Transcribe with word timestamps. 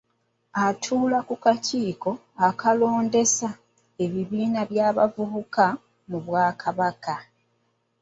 Atuula 0.65 1.19
ku 1.27 1.35
kakiiko 1.43 2.11
akalondesa 2.47 3.49
ebibiina 4.03 4.61
by'abavubuka 4.69 5.65
mu 6.09 6.17
Bwakabaka 6.25 7.15